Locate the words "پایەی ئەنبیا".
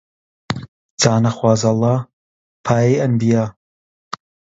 2.65-3.43